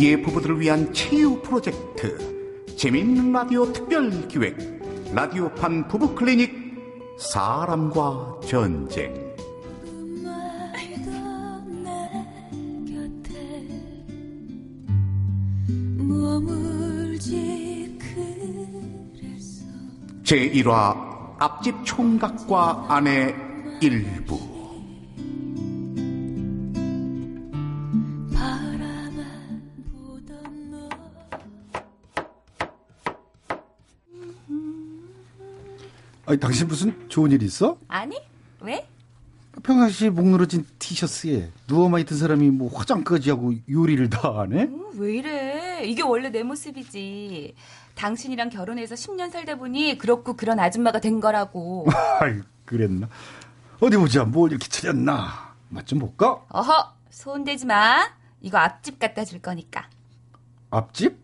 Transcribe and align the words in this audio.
위기의 0.00 0.22
부부들을 0.22 0.58
위한 0.58 0.90
치유 0.94 1.40
프로젝트 1.42 2.16
재미있는 2.74 3.32
라디오 3.32 3.70
특별 3.70 4.10
기획 4.28 4.56
라디오판 5.12 5.88
부부 5.88 6.14
클리닉 6.14 7.18
사람과 7.18 8.40
전쟁. 8.46 9.30
제1화 20.24 21.36
앞집 21.38 21.74
총각과 21.84 22.86
아내 22.88 23.34
일부 23.82 24.59
아니, 36.30 36.38
당신 36.38 36.68
무슨 36.68 37.08
좋은 37.08 37.32
일 37.32 37.42
있어? 37.42 37.76
아니? 37.88 38.16
왜? 38.60 38.86
평상시에 39.64 40.10
목 40.10 40.28
늘어진 40.28 40.64
티셔츠에 40.78 41.50
누워만 41.66 42.02
있던 42.02 42.16
사람이 42.16 42.50
뭐 42.50 42.70
화장까지 42.72 43.30
하고 43.30 43.52
요리를 43.68 44.08
다 44.10 44.38
하네? 44.38 44.62
어, 44.70 44.90
왜 44.94 45.14
이래? 45.16 45.82
이게 45.84 46.02
원래 46.02 46.30
내 46.30 46.44
모습이지. 46.44 47.56
당신이랑 47.96 48.48
결혼해서 48.50 48.94
10년 48.94 49.32
살다 49.32 49.56
보니 49.56 49.98
그렇고 49.98 50.34
그런 50.34 50.60
아줌마가 50.60 51.00
된 51.00 51.18
거라고. 51.18 51.86
아이, 52.20 52.40
그랬나? 52.64 53.08
어디 53.80 53.96
보자, 53.96 54.22
뭘 54.24 54.52
이렇게 54.52 54.68
차렸나? 54.68 55.50
맛 55.68 55.84
좀 55.84 55.98
볼까? 55.98 56.44
어허, 56.50 56.92
손대지 57.10 57.66
마. 57.66 58.08
이거 58.40 58.58
앞집 58.58 59.00
갖다 59.00 59.24
줄 59.24 59.42
거니까. 59.42 59.88
앞집? 60.70 61.18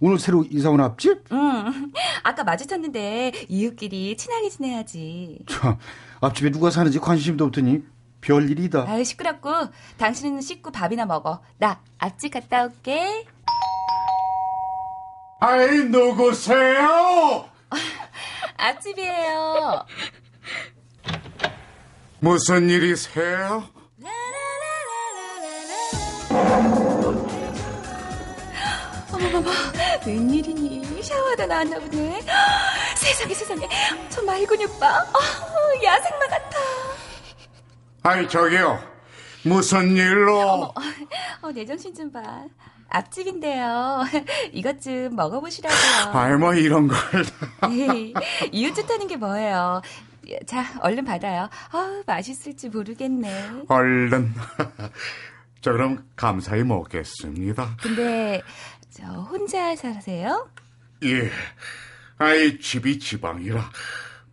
오늘 0.00 0.18
새로 0.18 0.44
이사 0.48 0.70
온 0.70 0.80
앞집? 0.80 1.24
응. 1.32 1.92
아까 2.22 2.44
마주쳤는데 2.44 3.32
이웃끼리 3.48 4.16
친하게 4.16 4.48
지내야지. 4.48 5.40
참, 5.48 5.76
앞집에 6.20 6.50
누가 6.50 6.70
사는지 6.70 6.98
관심도 6.98 7.44
없더니 7.46 7.82
별일이다. 8.20 8.84
아유, 8.88 9.04
시끄럽고. 9.04 9.50
당신은 9.96 10.40
씻고 10.40 10.70
밥이나 10.70 11.06
먹어. 11.06 11.40
나 11.58 11.80
앞집 11.98 12.32
갔다 12.32 12.64
올게. 12.64 13.26
아이 15.40 15.84
누구세요? 15.84 17.48
앞집이에요. 18.56 19.84
무슨 22.20 22.68
일이세요? 22.68 23.64
어머머머, 29.18 29.50
웬일이니? 30.06 31.02
샤워하다 31.02 31.46
나왔나 31.46 31.78
보네. 31.80 32.20
세상에 32.96 33.34
세상에, 33.34 33.68
저 34.08 34.22
말근육 34.22 34.78
봐. 34.78 35.00
어, 35.02 35.84
야생마 35.84 36.26
같아. 36.28 36.58
아이 38.04 38.26
저기요 38.28 38.78
무슨 39.44 39.96
일로? 39.96 40.38
어머, 40.40 40.74
어, 41.42 41.52
내 41.52 41.64
정신 41.66 41.94
좀 41.94 42.10
봐. 42.12 42.44
앞집인데요. 42.90 44.02
이것 44.52 44.80
좀 44.80 45.14
먹어보시라고요. 45.14 46.12
아이 46.18 46.34
뭐 46.36 46.54
이런 46.54 46.88
걸 46.88 46.96
에이, 47.70 48.14
이웃 48.52 48.74
좋다는 48.74 49.08
게 49.08 49.16
뭐예요? 49.16 49.82
자, 50.46 50.64
얼른 50.80 51.04
받아요. 51.04 51.48
아, 51.72 52.02
맛있을지 52.06 52.68
모르겠네. 52.70 53.64
얼른 53.68 54.32
저 55.60 55.72
그럼 55.72 56.06
감사히 56.16 56.62
먹겠습니다. 56.62 57.76
근데 57.82 58.40
저 58.98 59.06
혼자 59.06 59.76
사세요? 59.76 60.50
예. 61.04 61.30
아이 62.18 62.58
집이 62.58 62.98
지방이라 62.98 63.70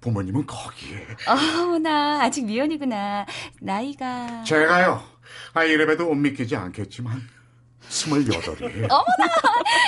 부모님은 0.02 0.48
거기에. 0.48 1.06
어머나 1.28 2.22
아직 2.24 2.46
미혼이구나. 2.46 3.28
나이가 3.62 4.44
제가요. 4.44 5.04
아 5.54 5.64
이래봬도 5.64 6.06
못 6.08 6.16
믿기지 6.16 6.56
않겠지만 6.56 7.22
스물여덟이에요. 7.88 8.88
어머나 8.90 9.34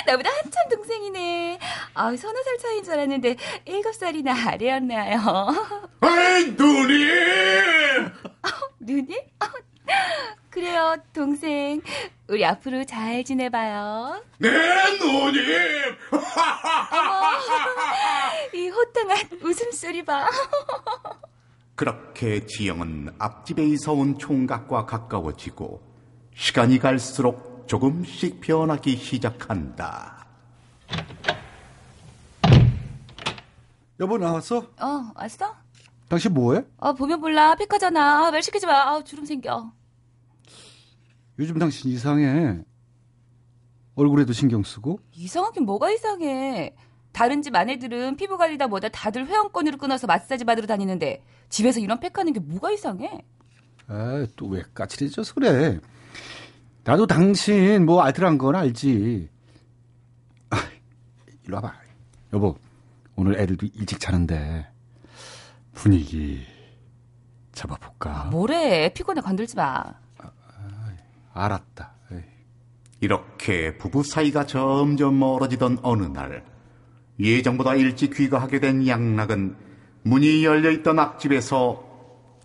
나보다 0.06 0.30
한참 0.30 0.68
동생이네. 0.70 1.58
아 1.94 2.14
서너 2.16 2.42
살 2.44 2.58
차이인 2.58 2.84
줄 2.84 2.92
알았는데 2.94 3.36
일곱 3.66 3.92
살이나 3.96 4.32
아래였나요? 4.48 5.18
아이 6.00 6.44
누님. 6.56 8.12
누님? 8.80 9.18
그래요 10.50 10.96
동생. 11.12 11.80
우리 12.28 12.44
앞으로 12.44 12.84
잘 12.84 13.24
지내봐요. 13.24 14.22
네 14.38 14.50
누님. 15.00 15.42
이 18.54 18.68
호탕한 18.68 19.18
웃음소리 19.42 20.04
봐. 20.04 20.28
그렇게 21.74 22.44
지영은 22.44 23.14
앞집에 23.18 23.64
이사 23.64 23.92
온 23.92 24.18
총각과 24.18 24.84
가까워지고 24.86 25.80
시간이 26.34 26.78
갈수록 26.80 27.66
조금씩 27.68 28.40
변하기 28.40 28.96
시작한다. 28.96 30.26
여보 34.00 34.18
나왔어? 34.18 34.58
어 34.80 35.12
왔어? 35.14 35.54
당신 36.08 36.34
뭐해? 36.34 36.64
아 36.78 36.92
보면 36.92 37.20
몰라 37.20 37.54
백화잖아. 37.54 38.26
아, 38.26 38.30
말 38.30 38.42
시키지 38.42 38.66
마. 38.66 38.72
아, 38.94 39.04
주름 39.04 39.24
생겨. 39.24 39.72
요즘 41.38 41.58
당신 41.58 41.90
이상해. 41.90 42.58
얼굴에도 43.94 44.32
신경 44.32 44.62
쓰고? 44.62 45.00
이상하긴 45.12 45.64
뭐가 45.64 45.90
이상해. 45.90 46.74
다른 47.12 47.42
집 47.42 47.54
아내들은 47.54 48.16
피부 48.16 48.36
관리다 48.36 48.68
뭐다 48.68 48.88
다들 48.90 49.26
회원권으로 49.26 49.78
끊어서 49.78 50.06
마사지 50.06 50.44
받으러 50.44 50.66
다니는데 50.66 51.22
집에서 51.48 51.80
이런 51.80 51.98
팩하는 51.98 52.32
게 52.32 52.38
뭐가 52.40 52.70
이상해? 52.70 53.24
아, 53.88 54.26
또 54.36 54.46
왜 54.48 54.62
까칠해져서 54.74 55.34
그래? 55.34 55.80
나도 56.84 57.06
당신 57.06 57.84
뭐 57.86 58.02
알뜰한 58.02 58.38
건 58.38 58.54
알지. 58.54 59.28
아, 60.50 60.56
이리 61.44 61.52
와봐. 61.52 61.72
여보, 62.34 62.56
오늘 63.16 63.40
애들도 63.40 63.66
일찍 63.74 63.98
자는데 63.98 64.66
분위기 65.72 66.44
잡아볼까? 67.52 68.24
뭐래? 68.30 68.92
피곤해 68.92 69.20
건들지 69.22 69.56
마. 69.56 69.84
알았다. 71.38 71.92
에이. 72.12 72.22
이렇게 73.00 73.76
부부 73.78 74.02
사이가 74.02 74.46
점점 74.46 75.18
멀어지던 75.18 75.78
어느 75.82 76.04
날 76.04 76.44
예정보다 77.20 77.74
일찍 77.74 78.14
귀가하게 78.14 78.60
된 78.60 78.86
양락은 78.86 79.56
문이 80.02 80.44
열려 80.44 80.70
있던 80.70 80.98
앞집에서 80.98 81.84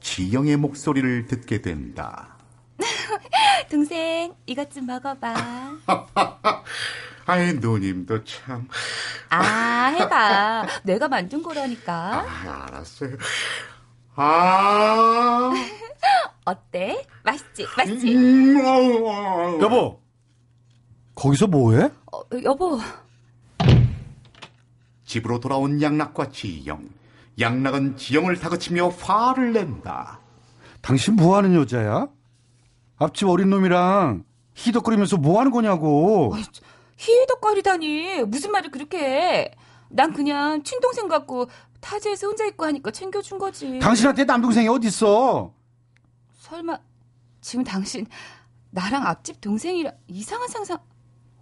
지영의 0.02 0.58
목소리를 0.58 1.28
듣게 1.28 1.62
된다. 1.62 2.38
동생 3.70 4.34
이것 4.46 4.72
좀 4.72 4.86
먹어봐. 4.88 5.34
아이 7.26 7.54
누님도 7.54 8.24
참. 8.26 8.68
아 9.30 9.94
해봐. 9.98 10.68
내가 10.84 11.08
만든 11.08 11.42
거라니까. 11.42 12.26
아, 12.28 12.66
알았어요. 12.68 13.16
아. 14.16 15.52
어때? 16.46 17.06
맛있지? 17.24 17.66
맛있지? 17.78 18.16
음. 18.16 19.62
여보, 19.62 20.00
거기서 21.16 21.48
뭐해? 21.48 21.90
어, 22.12 22.22
여보. 22.44 22.80
집으로 25.06 25.40
돌아온 25.40 25.82
양락과 25.82 26.30
지영. 26.32 26.90
양락은 27.40 27.98
지영을 27.98 28.40
다그치며 28.40 28.90
화를 28.90 29.54
낸다. 29.54 30.20
당신 30.82 31.16
뭐 31.16 31.38
하는 31.38 31.56
여자야? 31.56 32.08
앞집 32.98 33.28
어린 33.28 33.50
놈이랑 33.50 34.24
희덕거리면서 34.56 35.18
뭐 35.18 35.40
하는 35.40 35.52
거냐고. 35.52 36.36
희덕거리다니 36.98 38.24
무슨 38.24 38.52
말을 38.52 38.72
그렇게 38.72 38.98
해? 39.00 39.52
난 39.90 40.14
그냥 40.14 40.64
친동생 40.64 41.08
같고 41.08 41.48
타지에서 41.80 42.28
혼자 42.28 42.46
있고 42.46 42.66
하니까 42.66 42.92
챙겨준 42.92 43.38
거지. 43.40 43.80
당신한테 43.80 44.26
남동생이 44.26 44.68
어딨어? 44.68 45.54
설마 46.44 46.78
지금 47.40 47.64
당신 47.64 48.06
나랑 48.72 49.08
앞집 49.08 49.40
동생이랑 49.40 49.94
이상한 50.08 50.50
상상? 50.50 50.78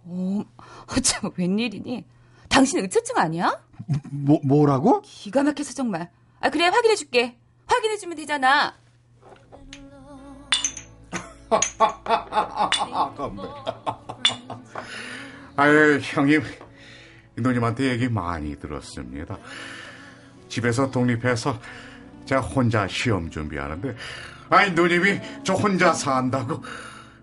어, 0.04 0.44
어쩜 0.96 1.32
웬일이니? 1.36 2.06
당신 2.48 2.78
의처증 2.78 3.18
아니야? 3.18 3.60
뭐, 4.10 4.38
뭐라고? 4.44 5.02
기가 5.02 5.42
막혀서 5.42 5.74
정말. 5.74 6.08
아 6.38 6.50
그래 6.50 6.68
확인해 6.68 6.94
줄게. 6.94 7.36
확인해 7.66 7.96
주면 7.96 8.16
되잖아. 8.16 8.76
아유, 15.56 15.98
형님, 16.00 16.42
누님한테 17.36 17.90
얘기 17.90 18.08
많이 18.08 18.56
들었습니다. 18.56 19.36
집에서 20.48 20.92
독립해서 20.92 21.58
제가 22.24 22.40
혼자 22.40 22.88
시험 22.88 23.28
준비하는데, 23.30 23.94
아니, 24.52 24.72
누님이 24.72 25.18
저 25.44 25.54
혼자 25.54 25.94
산다고 25.94 26.62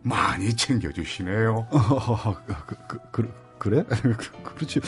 많이 0.02 0.56
챙겨주시네요. 0.56 1.68
어, 1.70 2.36
그, 2.48 2.76
그, 2.88 2.98
그, 3.12 3.34
그래? 3.60 3.84
그렇지. 4.56 4.80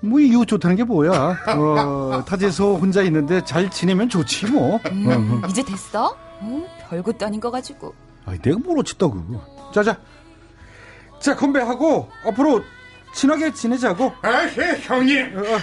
뭐 0.00 0.18
이웃 0.18 0.46
좋다는 0.46 0.76
게 0.76 0.82
뭐야? 0.84 1.36
어, 1.56 2.24
타지에서 2.26 2.74
혼자 2.74 3.02
있는데 3.02 3.44
잘 3.44 3.70
지내면 3.70 4.08
좋지 4.08 4.46
뭐. 4.46 4.80
음, 4.90 5.42
이제 5.48 5.62
됐어? 5.62 6.16
어, 6.40 6.66
별것도 6.88 7.26
아닌 7.26 7.38
거 7.38 7.50
가지고. 7.50 7.94
아니, 8.26 8.40
내가 8.40 8.58
뭘 8.58 8.78
어쨌다고. 8.80 9.22
자자. 9.72 9.96
자, 11.20 11.36
건배하고 11.36 12.10
앞으로 12.26 12.64
친하게 13.14 13.52
지내자고. 13.52 14.12
에헤, 14.24 14.80
형님. 14.80 15.38
어, 15.38 15.40
어. 15.40 15.58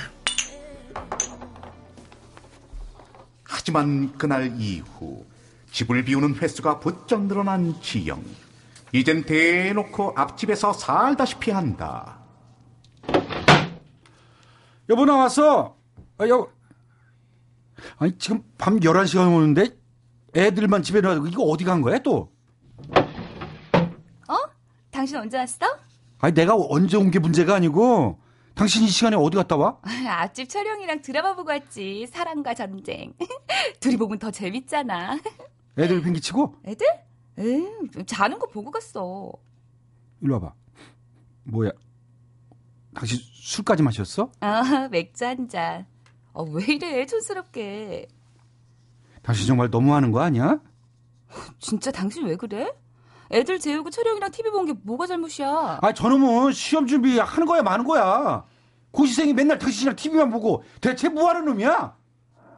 하지만 3.44 4.14
그날 4.18 4.54
이후 4.58 5.26
집을 5.72 6.04
비우는 6.04 6.36
횟수가 6.36 6.80
부쩍 6.80 7.24
늘어난 7.24 7.74
지영. 7.82 8.24
이젠 8.94 9.24
대놓고 9.24 10.14
앞집에서 10.18 10.74
살다시피 10.74 11.52
한다. 11.52 12.20
여보 14.90 15.06
나왔어. 15.06 15.78
아, 16.18 16.28
여. 16.28 16.48
아니 17.98 18.18
지금 18.18 18.44
밤 18.58 18.80
11시 18.80 19.18
가 19.18 19.28
오는데 19.28 19.78
애들만 20.36 20.84
집에 20.84 21.02
놔두고 21.02 21.28
이거 21.28 21.44
어디 21.44 21.64
간 21.64 21.82
거야 21.82 21.98
또? 22.00 22.32
어? 24.28 24.36
당신 24.92 25.18
언제 25.18 25.38
왔어? 25.38 25.66
아니 26.20 26.34
내가 26.34 26.54
언제 26.56 26.98
온 26.98 27.10
게 27.10 27.18
문제가 27.20 27.56
아니고 27.56 28.20
당신 28.54 28.84
이 28.84 28.88
시간에 28.88 29.16
어디 29.16 29.38
갔다 29.38 29.56
와? 29.56 29.80
앞집 30.08 30.48
촬영이랑 30.50 31.02
드라마 31.02 31.34
보고 31.34 31.50
왔지. 31.50 32.08
사랑과 32.12 32.54
전쟁. 32.54 33.14
둘이 33.80 33.96
보면 33.98 34.20
더 34.20 34.30
재밌잖아. 34.30 35.18
애들 35.78 36.02
팽기치고 36.02 36.56
애들? 36.66 36.88
응, 37.40 37.88
자는 38.06 38.38
거 38.40 38.48
보고 38.48 38.72
갔어. 38.72 39.32
일로 40.22 40.36
와봐. 40.36 40.54
뭐야? 41.46 41.72
당신 42.94 43.18
술까지 43.22 43.84
마셨어? 43.84 44.32
아, 44.42 44.88
맥주 44.92 45.26
한 45.26 45.48
잔. 45.48 45.86
아, 46.34 46.42
왜 46.42 46.64
이래, 46.76 47.06
촌스럽게. 47.06 48.08
당신 49.22 49.48
정말 49.48 49.70
너무하는 49.70 50.12
거 50.12 50.22
아니야? 50.22 50.60
진짜 51.60 51.92
당신 51.92 52.26
왜 52.26 52.36
그래? 52.36 52.74
애들 53.32 53.60
재우고 53.60 53.90
촬영이랑 53.90 54.30
TV 54.32 54.52
본 54.52 54.66
게 54.66 54.74
뭐가 54.84 55.08
잘못이야? 55.08 55.80
아 55.82 55.94
저놈은 55.94 56.52
시험 56.52 56.86
준비하는 56.86 57.46
거야 57.46 57.62
마는 57.64 57.86
거야. 57.86 58.46
고시생이 58.92 59.34
맨날 59.34 59.58
당신이랑 59.58 59.96
TV만 59.96 60.30
보고 60.32 60.64
대체 60.82 61.08
뭐 61.08 61.30
하는 61.30 61.46
놈이야? 61.46 61.96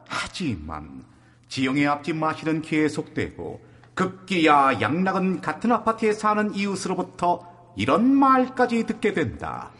하지만 0.08 1.04
지영의 1.54 1.86
앞집 1.86 2.16
마실은 2.16 2.62
계속되고 2.62 3.60
급기야 3.94 4.80
양락은 4.80 5.40
같은 5.40 5.70
아파트에 5.70 6.12
사는 6.12 6.52
이웃으로부터 6.52 7.72
이런 7.76 8.12
말까지 8.12 8.86
듣게 8.86 9.12
된다. 9.12 9.70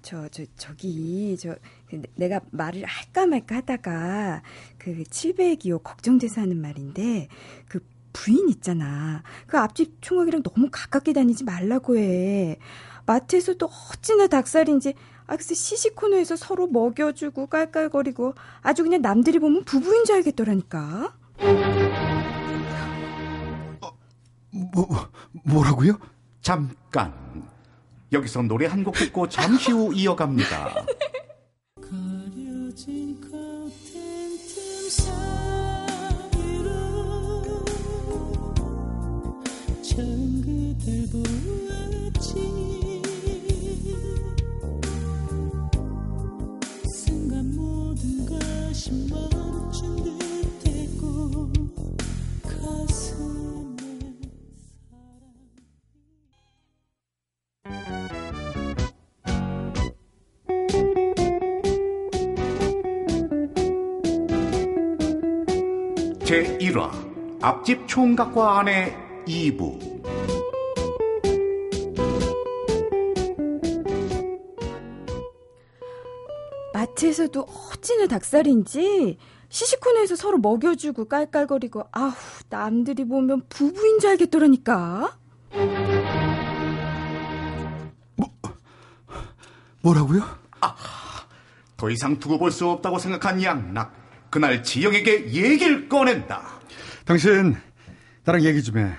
저, 0.00 0.28
저, 0.28 0.44
저기, 0.56 1.36
저, 1.36 1.56
그 1.90 2.00
내가 2.14 2.40
말을 2.52 2.84
할까 2.84 3.26
말까 3.26 3.56
하다가, 3.56 4.42
그, 4.78 5.02
702호 5.02 5.82
걱정돼서 5.82 6.40
하는 6.40 6.60
말인데, 6.62 7.26
그, 7.68 7.84
부인 8.12 8.48
있잖아. 8.50 9.24
그 9.48 9.58
앞집 9.58 10.02
총각이랑 10.02 10.44
너무 10.44 10.68
가깝게 10.70 11.14
다니지 11.14 11.42
말라고 11.42 11.98
해. 11.98 12.58
마트에서도 13.06 13.66
어찌나 13.66 14.28
닭살인지, 14.28 14.94
아, 15.26 15.34
글쎄, 15.34 15.54
시식 15.54 15.96
코너에서 15.96 16.36
서로 16.36 16.68
먹여주고 16.68 17.48
깔깔거리고, 17.48 18.34
아주 18.62 18.84
그냥 18.84 19.02
남들이 19.02 19.40
보면 19.40 19.64
부부인 19.64 20.04
줄 20.04 20.14
알겠더라니까. 20.14 21.23
뭐 24.50 24.86
뭐라고요? 25.44 25.98
잠깐. 26.40 27.12
여기서 28.12 28.42
노래 28.42 28.66
한 28.66 28.84
곡 28.84 28.94
듣고 28.94 29.28
잠시 29.28 29.72
후 29.72 29.92
이어갑니다. 29.94 30.84
제1화 67.64 67.74
앞집 67.74 67.88
총각과 67.88 68.58
아내 68.60 68.94
2부 69.26 70.04
마트에서도 76.74 77.40
어찌나 77.40 78.06
닭살인지 78.06 79.18
시식 79.48 79.80
코너에서 79.80 80.16
서로 80.16 80.38
먹여주고 80.38 81.06
깔깔거리고 81.06 81.84
아우 81.92 82.12
남들이 82.50 83.04
보면 83.06 83.42
부부인 83.48 84.00
줄 84.00 84.10
알겠더라니까. 84.10 85.16
뭐라고요? 89.82 90.22
더 91.76 91.90
이상 91.90 92.18
두고 92.18 92.38
볼 92.38 92.50
수 92.50 92.68
없다고 92.68 92.98
생각한 92.98 93.42
양락 93.42 93.92
그날 94.30 94.62
지영에게 94.62 95.32
얘기를 95.32 95.88
꺼낸다. 95.88 96.63
당신 97.04 97.56
나랑 98.24 98.42
얘기 98.44 98.62
좀 98.62 98.78
해. 98.78 98.92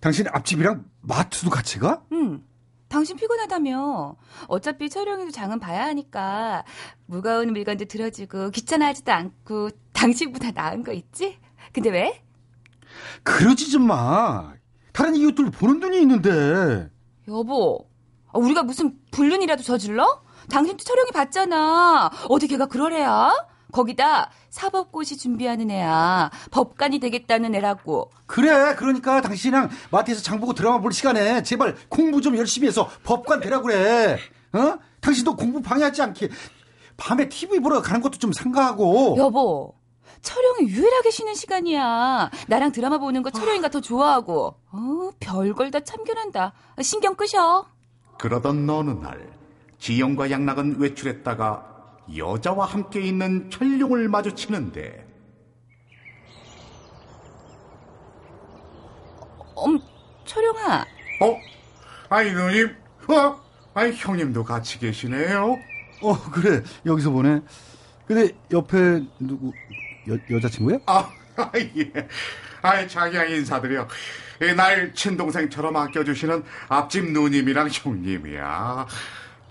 당신 0.00 0.26
앞집이랑 0.28 0.84
마트도 1.02 1.50
같이 1.50 1.78
가? 1.78 2.02
응. 2.12 2.42
당신 2.88 3.16
피곤하다며. 3.16 4.16
어차피 4.48 4.90
촬영에도 4.90 5.30
장은 5.30 5.60
봐야 5.60 5.84
하니까 5.84 6.64
무거운 7.06 7.52
물건도 7.52 7.84
들어주고 7.84 8.50
귀찮아하지도 8.50 9.12
않고 9.12 9.70
당신보다 9.92 10.50
나은 10.50 10.82
거 10.82 10.92
있지? 10.92 11.38
근데 11.72 11.90
왜? 11.90 12.24
그러지 13.22 13.70
좀 13.70 13.86
마. 13.86 14.54
다른 14.92 15.14
이웃들 15.14 15.50
보는 15.52 15.78
눈이 15.78 16.00
있는데. 16.00 16.90
여보, 17.28 17.88
아, 18.32 18.38
우리가 18.38 18.64
무슨 18.64 18.98
불륜이라도 19.12 19.62
저질러? 19.62 20.24
당신도 20.50 20.82
촬영이 20.82 21.12
봤잖아. 21.12 22.10
어디 22.28 22.48
걔가 22.48 22.66
그럴 22.66 22.92
애야? 22.92 23.30
거기다 23.70 24.30
사법고시 24.50 25.16
준비하는 25.16 25.70
애야. 25.70 26.30
법관이 26.50 26.98
되겠다는 26.98 27.54
애라고. 27.54 28.10
그래, 28.26 28.74
그러니까 28.76 29.20
당신이랑 29.20 29.70
마트에서 29.90 30.22
장보고 30.22 30.52
드라마 30.54 30.80
볼 30.80 30.92
시간에 30.92 31.42
제발 31.42 31.76
공부 31.88 32.20
좀 32.20 32.36
열심히 32.36 32.68
해서 32.68 32.88
법관 33.04 33.40
되라 33.40 33.60
그래. 33.60 34.18
어? 34.52 34.78
당신도 35.00 35.36
공부 35.36 35.62
방해하지 35.62 36.02
않게 36.02 36.28
밤에 36.96 37.28
TV 37.28 37.60
보러 37.60 37.80
가는 37.80 38.00
것도 38.00 38.18
좀 38.18 38.32
상가하고. 38.32 39.16
여보, 39.16 39.74
촬영이 40.20 40.68
유일하게 40.68 41.10
쉬는 41.10 41.34
시간이야. 41.34 42.30
나랑 42.48 42.72
드라마 42.72 42.98
보는 42.98 43.22
거 43.22 43.30
촬영이가 43.30 43.68
더 43.70 43.80
좋아하고. 43.80 44.54
어, 44.72 45.10
별걸 45.18 45.70
다 45.70 45.80
참견한다. 45.80 46.52
신경 46.82 47.14
끄셔. 47.14 47.64
그러던 48.18 48.68
어느 48.68 48.90
날 48.90 49.30
지영과 49.78 50.30
양락은 50.30 50.78
외출했다가 50.78 51.69
여자와 52.16 52.66
함께 52.66 53.00
있는 53.00 53.50
철룡을 53.50 54.08
마주치는데 54.08 55.06
엄, 59.54 59.78
촬영아. 60.24 60.84
어? 61.22 61.36
아니 62.08 62.32
누님 62.32 62.74
어? 63.08 63.40
아니 63.74 63.92
형님도 63.94 64.44
같이 64.44 64.78
계시네요 64.78 65.56
어, 66.02 66.30
그래. 66.30 66.62
여기서 66.86 67.10
보네. 67.10 67.40
근데 68.06 68.34
옆에 68.50 69.02
누구 69.18 69.52
여, 70.08 70.16
여자친구야? 70.30 70.78
아, 70.86 71.10
예. 71.76 72.08
아이 72.62 72.88
자기야 72.88 73.24
인사드려 73.24 73.86
예, 74.42 74.52
날 74.52 74.92
친동생처럼 74.94 75.76
아껴주시는 75.76 76.42
앞집 76.68 77.12
누님이랑 77.12 77.68
형님이야 77.70 78.86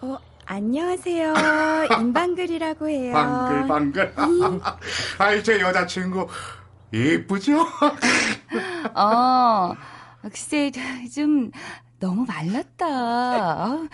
어 0.02 0.18
안녕하세요 0.52 1.34
임방글이라고 2.02 2.90
해요. 2.90 3.14
방글 3.14 3.68
방글 3.68 4.14
아이 5.20 5.44
제 5.44 5.60
여자친구 5.60 6.28
예쁘죠? 6.92 7.62
어, 8.96 9.74
글쎄, 10.24 10.72
좀 11.14 11.52
너무 12.00 12.26
말랐다. 12.26 12.88
어, 12.88 13.88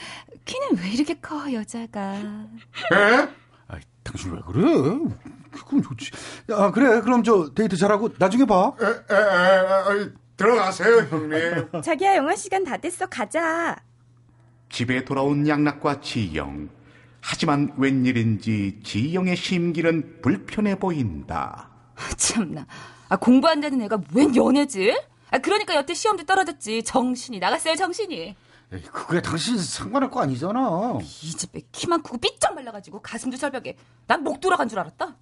키는 0.46 0.78
왜 0.82 0.90
이렇게 0.92 1.16
커, 1.16 1.52
여자가. 1.52 2.14
에? 2.14 3.28
아이, 3.68 3.82
당신 4.02 4.32
왜 4.32 4.40
그래? 4.48 4.64
그럼 5.68 5.82
좋지. 5.84 6.12
야, 6.52 6.72
그래. 6.72 7.02
그럼 7.02 7.22
저 7.24 7.54
데이트 7.54 7.76
잘하고 7.76 8.12
나중에 8.18 8.46
봐. 8.46 8.72
에, 8.82 8.86
에, 8.86 8.90
에, 8.90 10.04
에, 10.06 10.10
들어가세요, 10.38 11.00
형님. 11.10 11.82
자기야 11.84 12.16
영화 12.16 12.34
시간 12.38 12.64
다 12.64 12.78
됐어 12.78 13.08
가자. 13.08 13.76
집에 14.70 15.06
돌아온 15.06 15.48
양락과 15.48 16.02
지영. 16.02 16.70
하지만 17.22 17.74
웬일인지 17.78 18.80
지영의 18.84 19.36
심기는 19.36 20.22
불편해 20.22 20.78
보인다. 20.78 21.70
참나. 22.18 22.68
아, 23.10 23.16
공부한다는 23.16 23.82
애가 23.84 24.02
웬 24.14 24.36
연애지? 24.36 24.96
아, 25.32 25.38
그러니까 25.40 25.76
여태 25.76 25.94
시험도 25.94 26.26
떨어졌지. 26.26 26.84
정신이 26.84 27.40
나갔어요, 27.40 27.76
정신이. 27.76 28.36
에이, 28.74 28.82
그게 28.92 29.22
당신 29.22 29.58
상관할 29.58 30.10
거 30.10 30.22
아니잖아. 30.22 30.98
이 31.02 31.06
집에 31.06 31.62
키만 31.72 32.04
크고 32.04 32.18
삐쩍 32.18 32.54
말라가지고 32.56 33.02
가슴도 33.02 33.38
절벽에. 33.38 33.76
난 34.08 34.24
목 34.24 34.40
돌아간 34.40 34.68
줄 34.68 34.80
알았다. 34.80 35.16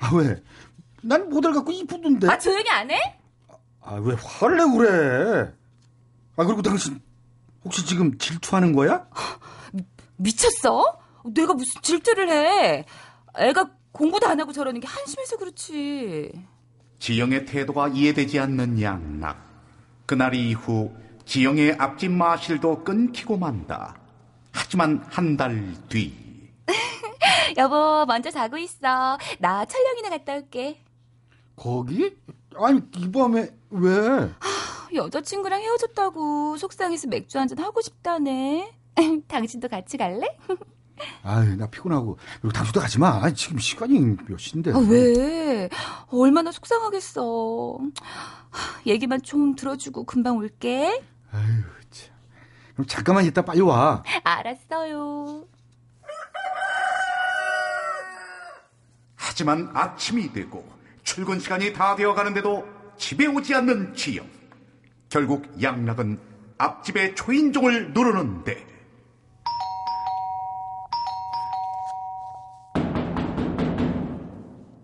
아, 0.00 0.14
왜? 0.14 0.42
난 1.02 1.28
모델 1.28 1.52
갖고 1.52 1.72
이쁘던데. 1.72 2.28
아, 2.28 2.38
조용히 2.38 2.68
안 2.70 2.90
해? 2.90 3.18
아, 3.80 3.94
왜 3.94 4.14
화를 4.20 4.56
내고 4.58 4.72
그래? 4.78 5.52
아, 6.36 6.44
그리고 6.44 6.62
당신 6.62 7.00
혹시 7.64 7.84
지금 7.86 8.16
질투하는 8.18 8.72
거야? 8.72 9.06
미쳤어? 10.16 10.98
내가 11.26 11.54
무슨 11.54 11.80
질투를 11.82 12.30
해? 12.30 12.84
애가 13.38 13.70
공부도 13.92 14.26
안 14.26 14.40
하고 14.40 14.52
저러는 14.52 14.80
게 14.80 14.86
한심해서 14.86 15.36
그렇지. 15.36 16.32
지영의 16.98 17.46
태도가 17.46 17.88
이해되지 17.88 18.38
않는 18.40 18.80
양락. 18.80 19.38
그날 20.06 20.34
이후 20.34 20.92
지영의 21.26 21.76
앞집 21.78 22.10
마실도 22.12 22.82
끊기고 22.84 23.36
만다. 23.36 23.96
하지만 24.52 25.04
한 25.10 25.36
달 25.36 25.74
뒤. 25.88 26.12
여보, 27.56 28.04
먼저 28.06 28.30
자고 28.30 28.56
있어. 28.58 29.18
나 29.38 29.64
철령이나 29.64 30.10
갔다 30.10 30.34
올게. 30.34 30.82
거기? 31.56 32.16
아니, 32.56 32.80
이 32.96 33.10
밤에 33.12 33.50
왜? 33.70 34.30
여자친구랑 34.94 35.60
헤어졌다고 35.60 36.56
속상해서 36.56 37.08
맥주 37.08 37.38
한잔 37.38 37.58
하고 37.58 37.80
싶다네. 37.80 38.72
당신도 39.28 39.68
같이 39.68 39.96
갈래? 39.96 40.36
아유, 41.22 41.56
나 41.56 41.68
피곤하고. 41.68 42.18
그리고 42.40 42.52
당신도 42.52 42.80
가지 42.80 42.98
마. 42.98 43.30
지금 43.32 43.58
시간이 43.58 44.16
몇 44.26 44.38
시인데. 44.38 44.72
아, 44.72 44.78
왜? 44.78 45.68
얼마나 46.08 46.50
속상하겠어. 46.50 47.78
얘기만 48.86 49.22
좀 49.22 49.54
들어주고 49.54 50.04
금방 50.04 50.36
올게. 50.38 51.02
아유, 51.30 51.62
참. 51.90 52.14
그럼 52.74 52.86
잠깐만 52.86 53.24
있다 53.26 53.42
빨리 53.42 53.60
와. 53.60 54.02
알았어요. 54.24 55.46
하지만 59.14 59.70
아침이 59.72 60.32
되고 60.32 60.66
출근 61.04 61.38
시간이 61.38 61.72
다 61.72 61.94
되어 61.94 62.12
가는데도 62.14 62.66
집에 62.96 63.26
오지 63.26 63.54
않는 63.54 63.94
지영. 63.94 64.26
결국 65.08 65.46
양락은 65.62 66.18
앞집의 66.58 67.14
초인종을 67.14 67.92
누르는데 67.92 68.66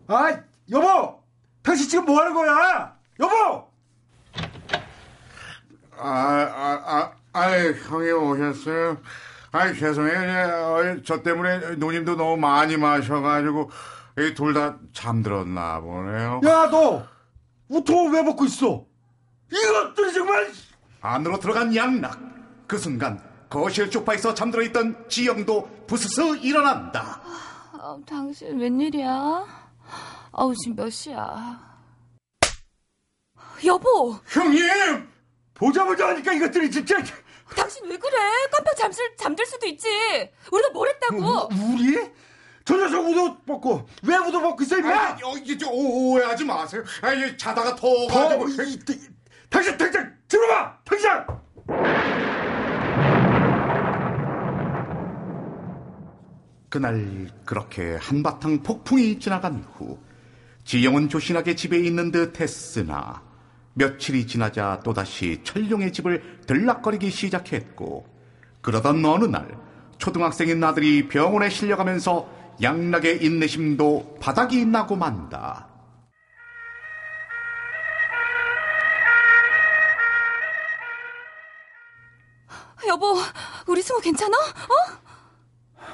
아, 0.07 0.39
여보! 0.71 1.23
당신 1.63 1.89
지금 1.89 2.05
뭐 2.05 2.21
하는 2.21 2.35
거야? 2.35 2.95
여보! 3.21 3.69
아, 5.97 6.09
아, 6.09 6.83
아, 6.85 7.13
아이, 7.33 7.73
형님 7.73 8.23
오셨어요? 8.23 8.99
아이, 9.53 9.75
죄송해요. 9.79 10.21
예, 10.21 10.43
어, 10.51 11.01
저 11.05 11.23
때문에 11.23 11.77
누님도 11.77 12.17
너무 12.17 12.37
많이 12.37 12.77
마셔가지고, 12.77 13.71
둘 14.37 14.53
다 14.55 14.77
잠들었나 14.93 15.81
보네요. 15.81 16.41
야, 16.45 16.69
너! 16.71 17.03
우통을 17.69 18.13
왜 18.13 18.25
벗고 18.25 18.45
있어? 18.45 18.85
이것들이 19.55 20.13
정말! 20.13 20.53
안으로 21.01 21.39
들어간 21.39 21.75
양락. 21.75 22.19
그 22.67 22.79
순간 22.79 23.23
거실 23.49 23.91
소파에서 23.93 24.35
잠들어 24.35 24.63
있던 24.65 25.05
지영도 25.09 25.69
부스스 25.87 26.37
일어난다. 26.39 27.21
아, 27.73 27.97
당신 28.07 28.59
웬일이야? 28.59 29.47
아우, 30.33 30.55
지금 30.57 30.77
몇 30.77 30.91
시야? 30.91 31.61
여보, 33.65 34.19
형님! 34.27 35.09
보자보자 35.55 36.09
하니까 36.09 36.33
이것들이 36.33 36.71
진짜! 36.71 36.97
당신 37.55 37.85
왜 37.87 37.97
그래? 37.97 38.17
깜빡 38.51 38.75
잠들, 38.77 39.17
잠들 39.17 39.47
수도 39.47 39.67
있지. 39.67 39.89
우리가 40.51 40.71
뭘 40.73 40.89
했다고? 40.89 41.19
우, 41.19 41.49
우리? 41.75 42.13
저 42.65 42.77
녀석 42.77 43.07
우도 43.07 43.43
벗고 43.43 43.87
왜 44.03 44.17
우도 44.17 44.41
벗고 44.41 44.63
있어 44.65 44.79
임마! 44.79 44.91
아, 44.91 45.19
어, 45.23 45.37
이게 45.37 45.57
좀 45.57 45.69
오해하지 45.71 46.45
마세요. 46.45 46.83
아, 47.03 47.37
자다가 47.37 47.77
더, 47.77 47.87
더가지고. 48.09 48.47
당신 49.55 49.79
당장 49.79 50.13
들어봐! 50.27 50.79
당장! 50.83 51.27
그날 56.69 57.29
그렇게 57.45 57.97
한바탕 58.01 58.65
폭풍이 58.65 59.21
지나간 59.21 59.65
후 59.75 59.97
지영은 60.65 61.09
조신하게 61.09 61.55
집에 61.55 61.79
있는 61.79 62.11
듯 62.11 62.41
했으나 62.41 63.23
며칠이 63.75 64.27
지나자 64.27 64.81
또다시 64.83 65.41
철룡의 65.45 65.93
집을 65.93 66.41
들락거리기 66.49 67.11
시작했고 67.11 68.09
그러던 68.61 69.05
어느 69.05 69.27
날 69.27 69.57
초등학생인 69.99 70.65
아들이 70.65 71.07
병원에 71.07 71.49
실려가면서 71.49 72.29
양락의 72.61 73.25
인내심도 73.25 74.17
바닥이 74.21 74.67
나고 74.67 74.97
만다. 74.97 75.74
여보, 82.95 83.17
우리 83.67 83.83
승우 83.83 84.01
괜찮아? 84.01 84.37
어? 84.37 85.85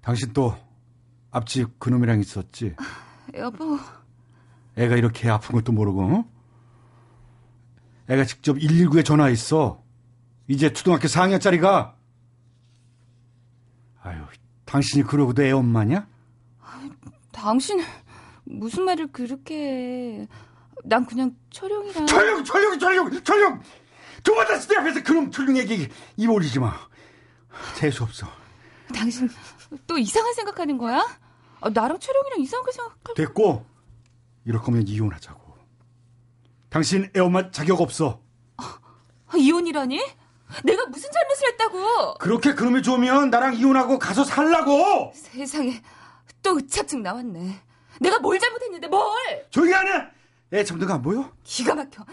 당신 0.00 0.32
또 0.32 0.56
앞집 1.30 1.78
그놈이랑 1.78 2.18
있었지? 2.20 2.74
여보, 3.34 3.78
애가 4.76 4.96
이렇게 4.96 5.28
아픈 5.28 5.54
것도 5.54 5.72
모르고 5.72 6.02
어? 6.02 6.24
애가 8.08 8.24
직접 8.24 8.54
119에 8.56 9.04
전화했어 9.04 9.82
이제 10.48 10.72
초등학교 10.72 11.08
4학년짜리가 11.08 11.94
아유 14.02 14.22
당신이 14.64 15.04
그러고도 15.04 15.42
애 15.44 15.50
엄마냐? 15.52 16.08
당신 17.32 17.82
무슨 18.44 18.84
말을 18.84 19.12
그렇게 19.12 20.22
해. 20.22 20.28
난 20.84 21.04
그냥 21.06 21.36
철영이랑 21.50 22.06
철룡 22.06 22.44
철룡 22.44 22.78
철룡 22.78 23.22
철룡 23.22 23.60
두 24.22 24.34
번 24.34 24.46
다시 24.46 24.68
내 24.68 24.76
앞에서 24.76 25.02
그놈 25.02 25.30
철룡 25.30 25.56
얘기 25.56 25.88
입 26.16 26.30
올리지 26.30 26.58
마 26.60 26.74
재수 27.76 28.04
없어 28.04 28.26
당신 28.94 29.28
또 29.86 29.98
이상한 29.98 30.32
생각하는 30.34 30.78
거야? 30.78 30.98
아, 31.60 31.70
나랑 31.70 31.98
철영이랑 31.98 32.40
이상하게 32.40 32.72
생각할 32.72 33.14
됐고 33.16 33.64
이럴 34.44 34.60
거면 34.62 34.86
이혼하자고 34.86 35.40
당신 36.68 37.10
애 37.16 37.20
엄마 37.20 37.50
자격 37.50 37.80
없어 37.80 38.20
아, 38.56 38.78
이혼이라니? 39.36 39.98
내가 40.64 40.84
무슨 40.86 41.10
잘못을 41.10 41.48
했다고? 41.52 42.14
그렇게 42.18 42.54
그놈이 42.54 42.82
좋으면 42.82 43.30
나랑 43.30 43.54
이혼하고 43.54 43.98
가서 43.98 44.22
살라고 44.24 45.12
세상에 45.14 45.82
또 46.42 46.56
의차증 46.56 47.02
나왔네. 47.02 47.58
내가 48.00 48.18
뭘 48.18 48.38
잘못했는데 48.38 48.88
뭘? 48.88 49.06
조용히 49.50 49.72
하네 49.72 50.08
애 50.52 50.64
잠든 50.64 50.86
거 50.86 50.92
안 50.94 51.00
보여? 51.00 51.32
기가 51.44 51.74
막혀. 51.74 52.04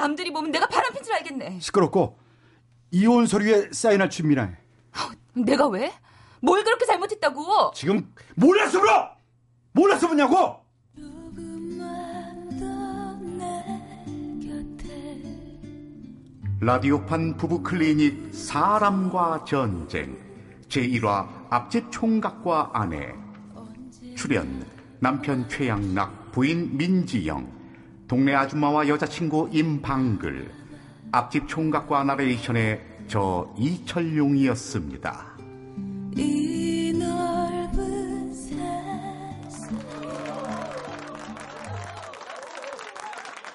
남들이 0.00 0.32
보면 0.32 0.50
내가 0.50 0.66
바람핀 0.66 1.02
줄 1.02 1.12
알겠네. 1.14 1.60
시끄럽고 1.60 2.18
이혼 2.90 3.26
서류에 3.26 3.70
사인할 3.72 4.10
준비나 4.10 4.44
해 4.44 4.56
내가 5.34 5.66
왜? 5.68 5.92
뭘 6.40 6.62
그렇게 6.64 6.86
잘못했다고? 6.86 7.72
지금 7.74 8.12
몰라서 8.36 8.78
물어 8.78 9.10
몰라서 9.72 10.08
묻냐고 10.08 10.64
라디오판 16.60 17.36
부부 17.36 17.62
클리닉 17.62 18.34
사람과 18.34 19.44
전쟁 19.44 20.16
제1화 20.68 21.28
앞집 21.50 21.92
총각과 21.92 22.70
아내 22.72 23.12
출연 24.16 24.66
남편 24.98 25.46
최양락 25.48 26.32
부인 26.32 26.76
민지영 26.76 27.55
동네 28.08 28.34
아줌마와 28.34 28.86
여자친구 28.88 29.50
임방글 29.52 30.50
앞집 31.10 31.48
총각과 31.48 32.04
나레이션의 32.04 32.80
저 33.08 33.52
이철용이었습니다. 33.58 35.26
이 36.16 36.55